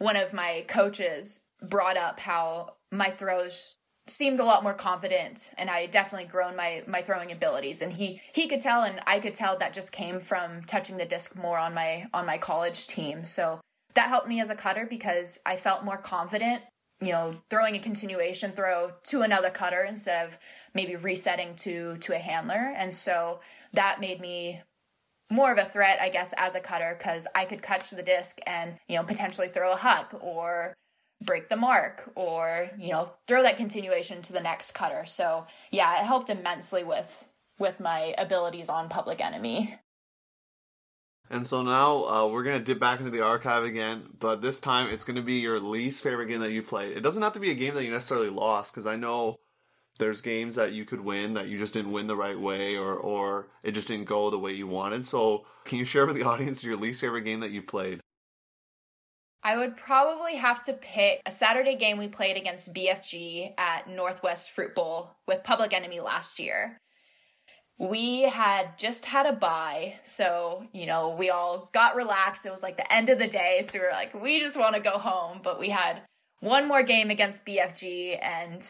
[0.00, 3.76] one of my coaches brought up how my throws
[4.08, 8.20] seemed a lot more confident and I definitely grown my my throwing abilities and he
[8.34, 11.58] he could tell and I could tell that just came from touching the disc more
[11.58, 13.24] on my on my college team.
[13.24, 13.60] So
[13.94, 16.62] that helped me as a cutter because I felt more confident
[17.02, 20.38] you know, throwing a continuation throw to another cutter instead of
[20.74, 22.74] maybe resetting to to a handler.
[22.76, 23.40] And so
[23.72, 24.60] that made me
[25.30, 28.40] more of a threat, I guess, as a cutter because I could catch the disc
[28.46, 30.74] and, you know, potentially throw a huck or
[31.24, 35.04] break the mark or, you know, throw that continuation to the next cutter.
[35.04, 39.78] So yeah, it helped immensely with with my abilities on public enemy.
[41.28, 44.88] And so now uh, we're gonna dip back into the archive again, but this time
[44.88, 46.96] it's gonna be your least favorite game that you played.
[46.96, 49.36] It doesn't have to be a game that you necessarily lost, because I know
[50.00, 52.94] there's games that you could win that you just didn't win the right way, or
[52.94, 55.06] or it just didn't go the way you wanted.
[55.06, 58.00] So can you share with the audience your least favorite game that you played?
[59.42, 64.50] I would probably have to pick a Saturday game we played against BFG at Northwest
[64.50, 66.80] Fruit Bowl with Public Enemy last year
[67.80, 69.94] we had just had a bye.
[70.02, 72.44] So, you know, we all got relaxed.
[72.44, 73.62] It was like the end of the day.
[73.62, 75.40] So we were like, we just want to go home.
[75.42, 76.02] But we had
[76.40, 78.18] one more game against BFG.
[78.22, 78.62] And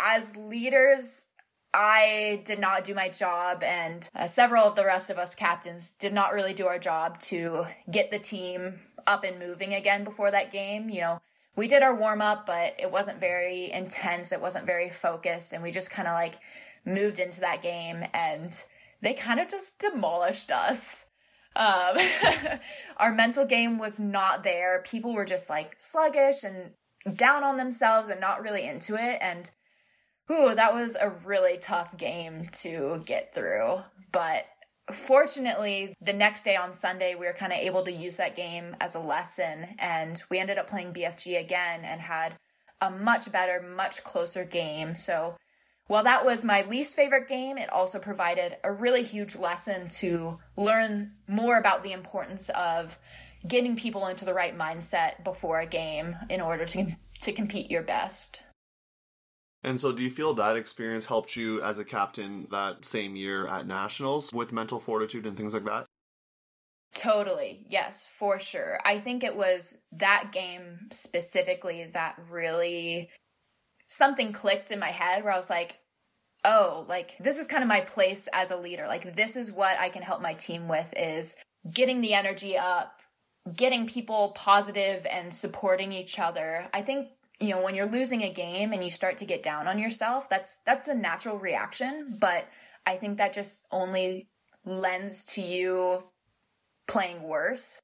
[0.00, 1.26] as leaders,
[1.72, 5.92] I did not do my job, and uh, several of the rest of us captains
[5.92, 10.30] did not really do our job to get the team up and moving again before
[10.30, 10.88] that game.
[10.90, 11.20] You know,
[11.56, 15.62] we did our warm up, but it wasn't very intense, it wasn't very focused, and
[15.62, 16.38] we just kind of like
[16.84, 18.62] moved into that game and
[19.02, 21.06] they kind of just demolished us.
[21.56, 21.96] Um,
[22.96, 24.82] our mental game was not there.
[24.86, 26.70] People were just like sluggish and
[27.16, 29.18] down on themselves and not really into it.
[29.20, 29.50] And
[30.30, 33.80] ooh, that was a really tough game to get through.
[34.12, 34.46] But
[34.90, 38.76] fortunately, the next day on Sunday, we were kind of able to use that game
[38.80, 39.66] as a lesson.
[39.78, 42.36] And we ended up playing BFG again and had
[42.80, 44.94] a much better, much closer game.
[44.94, 45.36] So
[45.86, 50.38] while that was my least favorite game, it also provided a really huge lesson to
[50.56, 52.98] learn more about the importance of
[53.46, 57.82] getting people into the right mindset before a game in order to to compete your
[57.82, 58.42] best.
[59.62, 63.46] And so, do you feel that experience helped you as a captain that same year
[63.46, 65.86] at nationals with mental fortitude and things like that?
[66.94, 67.66] Totally.
[67.68, 68.78] Yes, for sure.
[68.84, 73.10] I think it was that game specifically that really
[73.86, 75.76] something clicked in my head where I was like,
[76.44, 78.86] oh, like this is kind of my place as a leader.
[78.86, 81.36] Like this is what I can help my team with is
[81.70, 83.00] getting the energy up,
[83.54, 86.68] getting people positive and supporting each other.
[86.72, 87.08] I think
[87.40, 90.28] you know when you're losing a game and you start to get down on yourself,
[90.28, 92.46] that's that's a natural reaction, but
[92.86, 94.28] I think that just only
[94.64, 96.04] lends to you
[96.86, 97.80] playing worse.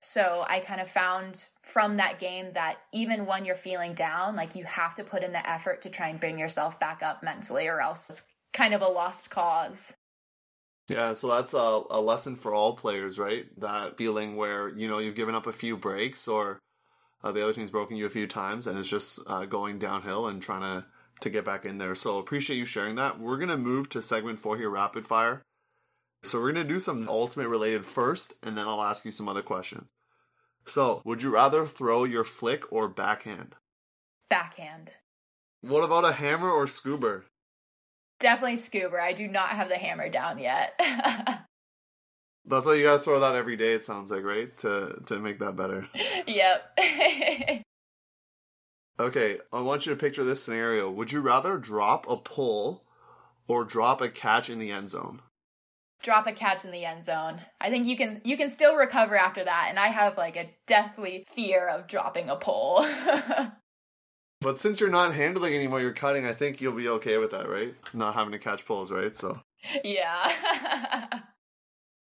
[0.00, 4.54] So I kind of found from that game that even when you're feeling down, like
[4.54, 7.66] you have to put in the effort to try and bring yourself back up mentally,
[7.66, 9.94] or else it's kind of a lost cause.
[10.88, 13.46] Yeah, so that's a, a lesson for all players, right?
[13.60, 16.60] That feeling where, you know, you've given up a few breaks or
[17.22, 20.26] uh, the other team's broken you a few times and it's just uh, going downhill
[20.26, 20.86] and trying to,
[21.20, 21.94] to get back in there.
[21.94, 23.18] So appreciate you sharing that.
[23.18, 25.42] We're going to move to segment four here, rapid fire.
[26.22, 29.28] So we're going to do some ultimate related first, and then I'll ask you some
[29.28, 29.90] other questions.
[30.64, 33.54] So, would you rather throw your flick or backhand?
[34.28, 34.94] Backhand.
[35.60, 37.22] What about a hammer or scoober?
[38.18, 39.00] Definitely scoober.
[39.00, 40.80] I do not have the hammer down yet.
[42.46, 43.72] That's why you gotta throw that every day.
[43.74, 45.88] It sounds like right to to make that better.
[46.26, 46.78] Yep.
[49.00, 50.90] okay, I want you to picture this scenario.
[50.90, 52.84] Would you rather drop a pull
[53.48, 55.22] or drop a catch in the end zone?
[56.02, 57.40] drop a catch in the end zone.
[57.60, 60.50] I think you can you can still recover after that and I have like a
[60.66, 62.86] deathly fear of dropping a pull.
[64.40, 67.48] but since you're not handling anymore, you're cutting, I think you'll be okay with that,
[67.48, 67.74] right?
[67.92, 69.16] Not having to catch pulls, right?
[69.16, 69.40] So
[69.82, 71.20] Yeah.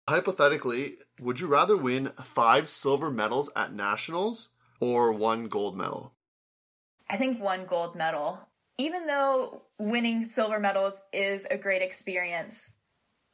[0.08, 4.49] Hypothetically, would you rather win 5 silver medals at nationals
[4.80, 6.14] or one gold medal?
[7.10, 8.47] I think one gold medal.
[8.78, 12.72] Even though winning silver medals is a great experience,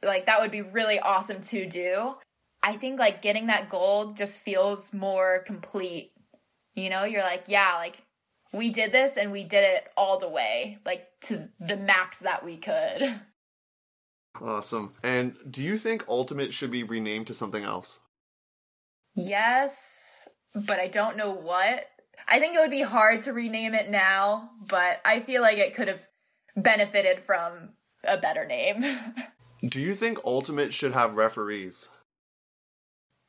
[0.02, 2.14] like that would be really awesome to do.
[2.62, 6.12] I think like getting that gold just feels more complete.
[6.74, 7.98] You know, you're like, yeah, like
[8.52, 12.44] we did this and we did it all the way, like to the max that
[12.44, 13.20] we could.
[14.40, 14.94] Awesome.
[15.02, 18.00] And do you think Ultimate should be renamed to something else?
[19.14, 21.86] Yes, but I don't know what.
[22.28, 25.74] I think it would be hard to rename it now, but I feel like it
[25.74, 26.06] could have
[26.56, 27.70] benefited from
[28.06, 28.84] a better name.
[29.68, 31.90] Do you think Ultimate should have referees?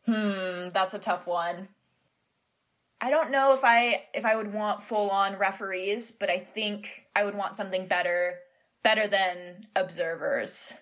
[0.06, 1.70] Hmm, that's a tough one.
[3.00, 7.06] I don't know if I if I would want full on referees, but I think
[7.16, 8.40] I would want something better
[8.82, 10.74] better than observers.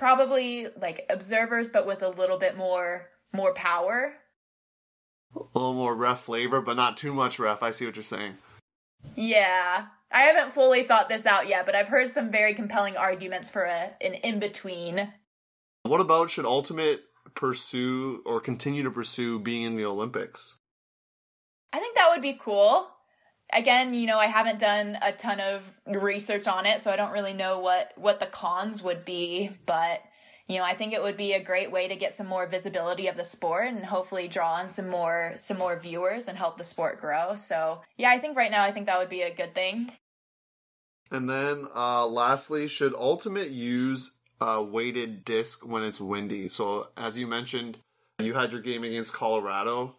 [0.00, 4.14] Probably like observers but with a little bit more more power.
[5.36, 7.62] A little more ref flavor, but not too much ref.
[7.62, 8.38] I see what you're saying.
[9.14, 9.88] Yeah.
[10.10, 13.64] I haven't fully thought this out yet, but I've heard some very compelling arguments for
[13.64, 15.12] a, an in between.
[15.82, 17.02] What about should Ultimate
[17.34, 20.60] pursue or continue to pursue being in the Olympics?
[21.74, 22.88] I think that would be cool.
[23.52, 27.12] Again, you know, I haven't done a ton of research on it, so I don't
[27.12, 30.02] really know what what the cons would be, but
[30.48, 33.06] you know, I think it would be a great way to get some more visibility
[33.06, 36.64] of the sport and hopefully draw on some more some more viewers and help the
[36.64, 37.34] sport grow.
[37.36, 39.92] So, yeah, I think right now I think that would be a good thing.
[41.10, 46.48] And then uh lastly, should Ultimate use a weighted disc when it's windy?
[46.48, 47.78] So, as you mentioned,
[48.18, 49.96] you had your game against Colorado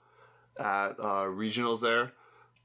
[0.59, 2.13] at uh, regionals there.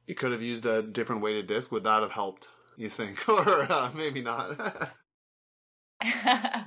[0.07, 1.73] You could have used a different weighted disc.
[1.73, 3.29] Would that have helped, you think?
[3.29, 4.57] or uh, maybe not?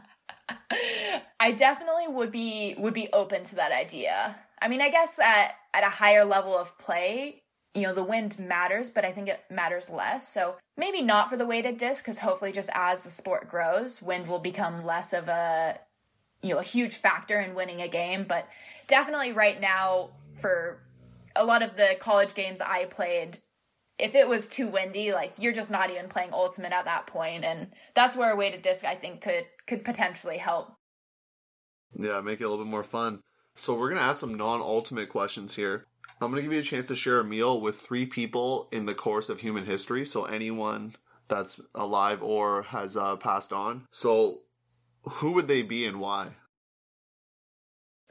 [1.40, 4.36] I definitely would be would be open to that idea.
[4.62, 7.36] I mean, I guess at at a higher level of play,
[7.74, 10.28] you know, the wind matters, but I think it matters less.
[10.28, 14.28] So maybe not for the weighted disc, because hopefully, just as the sport grows, wind
[14.28, 15.80] will become less of a
[16.42, 18.26] you know a huge factor in winning a game.
[18.28, 18.48] But
[18.88, 20.82] definitely, right now, for
[21.36, 23.40] a lot of the college games I played,
[23.98, 27.44] if it was too windy, like you're just not even playing ultimate at that point,
[27.44, 30.74] and that's where a weighted disc I think could could potentially help.
[31.94, 33.22] Yeah, make it a little bit more fun.
[33.56, 35.86] So we're gonna ask some non-ultimate questions here.
[36.22, 38.94] I'm gonna give you a chance to share a meal with three people in the
[38.94, 40.06] course of human history.
[40.06, 40.96] So anyone
[41.28, 43.86] that's alive or has uh, passed on.
[43.92, 44.42] So
[45.04, 46.30] who would they be and why?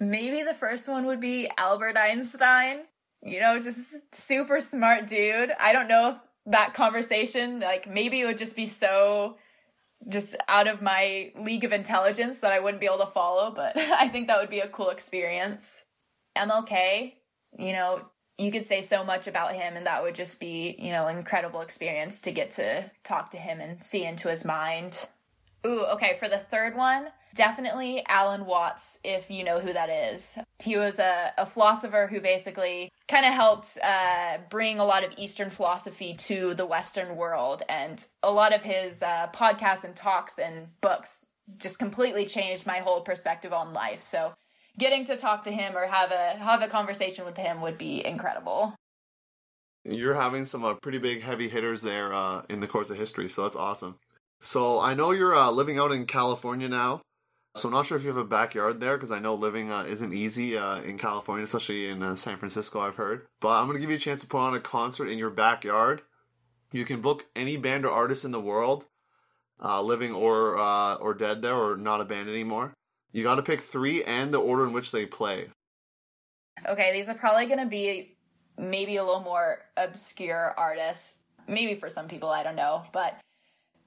[0.00, 2.82] Maybe the first one would be Albert Einstein
[3.22, 5.52] you know, just super smart dude.
[5.58, 6.16] I don't know if
[6.46, 9.36] that conversation, like maybe it would just be so
[10.08, 13.76] just out of my league of intelligence that I wouldn't be able to follow, but
[13.76, 15.84] I think that would be a cool experience.
[16.36, 17.14] MLK,
[17.58, 18.02] you know,
[18.38, 21.60] you could say so much about him and that would just be, you know, incredible
[21.60, 25.08] experience to get to talk to him and see into his mind.
[25.66, 27.08] Ooh, okay, for the third one,
[27.38, 30.36] definitely Alan Watts, if you know who that is.
[30.58, 35.12] He was a, a philosopher who basically kind of helped uh, bring a lot of
[35.16, 37.62] Eastern philosophy to the Western world.
[37.68, 41.24] And a lot of his uh, podcasts and talks and books
[41.58, 44.02] just completely changed my whole perspective on life.
[44.02, 44.34] So
[44.76, 48.04] getting to talk to him or have a have a conversation with him would be
[48.04, 48.74] incredible.
[49.84, 53.28] You're having some uh, pretty big heavy hitters there uh, in the course of history,
[53.28, 53.96] so that's awesome.
[54.40, 57.00] So I know you're uh, living out in California now.
[57.58, 59.82] So I'm not sure if you have a backyard there because I know living uh,
[59.82, 62.80] isn't easy uh, in California, especially in uh, San Francisco.
[62.80, 65.18] I've heard, but I'm gonna give you a chance to put on a concert in
[65.18, 66.02] your backyard.
[66.70, 68.86] You can book any band or artist in the world,
[69.62, 72.74] uh, living or uh, or dead there, or not a band anymore.
[73.10, 75.48] You got to pick three and the order in which they play.
[76.68, 78.16] Okay, these are probably gonna be
[78.56, 81.22] maybe a little more obscure artists.
[81.48, 83.18] Maybe for some people, I don't know, but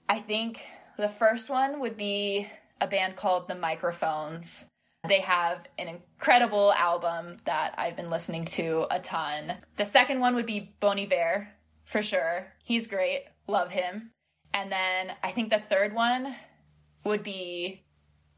[0.09, 0.61] I think
[0.97, 2.47] the first one would be
[2.81, 4.65] a band called The Microphones.
[5.07, 9.53] They have an incredible album that I've been listening to a ton.
[9.77, 11.47] The second one would be Bon Iver,
[11.85, 12.53] for sure.
[12.63, 13.25] He's great.
[13.47, 14.11] Love him.
[14.53, 16.35] And then I think the third one
[17.05, 17.83] would be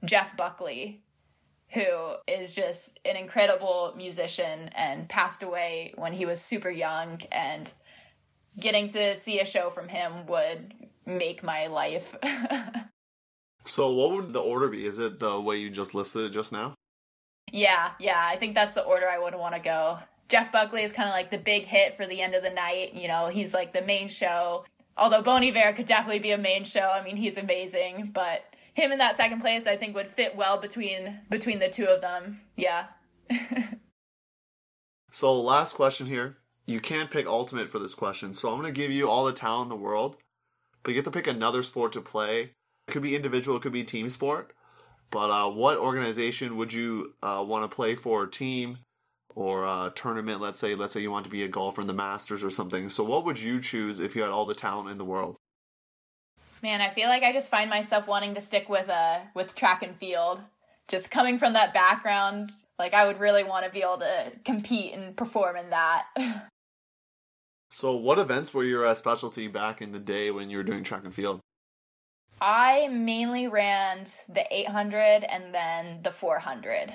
[0.05, 1.03] Jeff Buckley,
[1.69, 7.21] who is just an incredible musician and passed away when he was super young.
[7.31, 7.73] And
[8.59, 10.73] getting to see a show from him would
[11.05, 12.15] make my life.
[13.65, 14.85] So what would the order be?
[14.85, 16.73] Is it the way you just listed it just now?
[17.51, 19.99] Yeah, yeah, I think that's the order I would want to go.
[20.27, 22.93] Jeff Buckley is kind of like the big hit for the end of the night.
[22.93, 24.65] You know, he's like the main show.
[24.97, 26.89] Although Bon Iver could definitely be a main show.
[26.93, 28.43] I mean, he's amazing, but
[28.73, 32.01] him in that second place, I think would fit well between between the two of
[32.01, 32.39] them.
[32.55, 32.85] Yeah.
[35.11, 36.37] so last question here.
[36.65, 39.33] You can't pick ultimate for this question, so I'm going to give you all the
[39.33, 40.15] talent in the world,
[40.81, 42.51] but you get to pick another sport to play
[42.87, 44.53] it could be individual, it could be team sport.
[45.13, 48.23] But uh, what organization would you uh, want to play for?
[48.23, 48.79] A team
[49.35, 50.41] or a tournament?
[50.41, 52.89] Let's say, let's say you want to be a golfer in the Masters or something.
[52.89, 55.35] So, what would you choose if you had all the talent in the world?
[56.63, 59.83] Man, I feel like I just find myself wanting to stick with uh with track
[59.83, 60.41] and field.
[60.87, 64.93] Just coming from that background, like I would really want to be able to compete
[64.93, 66.07] and perform in that.
[67.69, 70.83] so, what events were your uh, specialty back in the day when you were doing
[70.83, 71.39] track and field?
[72.45, 76.91] I mainly ran the 800 and then the 400.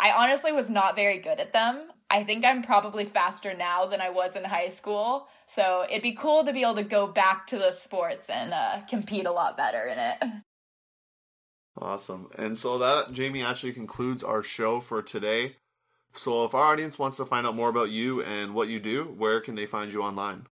[0.00, 1.88] I honestly was not very good at them.
[2.08, 5.28] I think I'm probably faster now than I was in high school.
[5.46, 8.80] So it'd be cool to be able to go back to those sports and uh,
[8.88, 10.42] compete a lot better in it.
[11.78, 12.30] Awesome.
[12.38, 15.56] And so that, Jamie, actually concludes our show for today.
[16.14, 19.04] So if our audience wants to find out more about you and what you do,
[19.04, 20.46] where can they find you online?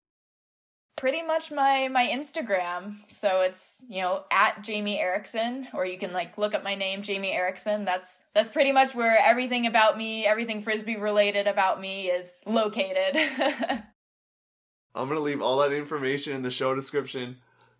[0.95, 2.95] Pretty much my my Instagram.
[3.07, 7.01] So it's you know at Jamie Erickson, or you can like look up my name,
[7.01, 7.85] Jamie Erickson.
[7.85, 13.15] That's that's pretty much where everything about me, everything frisbee related about me, is located.
[14.95, 17.37] I'm gonna leave all that information in the show description.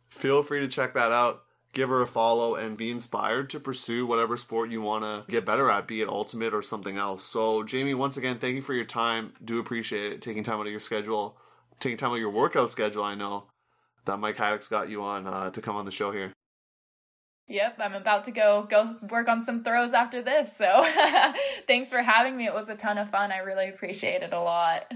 [0.10, 1.44] Feel free to check that out.
[1.74, 5.44] Give her a follow and be inspired to pursue whatever sport you want to get
[5.44, 7.24] better at, be it ultimate or something else.
[7.24, 9.34] So, Jamie, once again, thank you for your time.
[9.44, 11.36] Do appreciate it, taking time out of your schedule
[11.84, 13.04] taking time out of your workout schedule.
[13.04, 13.46] I know
[14.06, 16.34] that Mike Haddocks got you on uh, to come on the show here.
[17.48, 20.56] Yep, I'm about to go go work on some throws after this.
[20.56, 20.66] So
[21.68, 22.46] thanks for having me.
[22.46, 23.32] It was a ton of fun.
[23.32, 24.92] I really appreciate it a lot.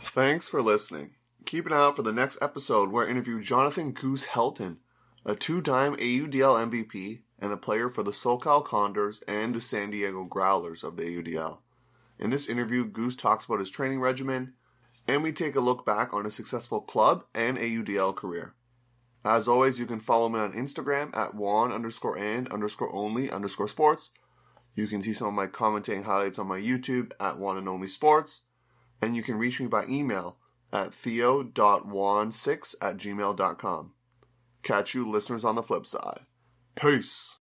[0.00, 1.12] Thanks for listening.
[1.46, 4.78] Keep an eye out for the next episode where I interview Jonathan Goose Helton,
[5.24, 10.24] a two-time AUDL MVP and a player for the SoCal Condors and the San Diego
[10.24, 11.58] Growlers of the AUDL.
[12.18, 14.54] In this interview, Goose talks about his training regimen,
[15.06, 18.54] and we take a look back on a successful club and AUDL career.
[19.24, 23.68] As always, you can follow me on Instagram at Juan underscore and underscore only underscore
[23.68, 24.10] sports.
[24.74, 27.88] You can see some of my commentating highlights on my YouTube at Juan and Only
[27.88, 28.42] Sports.
[29.00, 30.38] And you can reach me by email
[30.72, 33.92] at theo.juan6 at gmail.com.
[34.62, 36.20] Catch you listeners on the flip side.
[36.74, 37.38] Peace.